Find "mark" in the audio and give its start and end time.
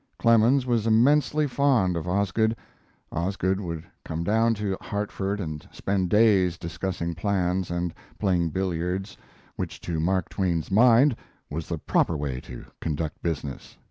9.99-10.27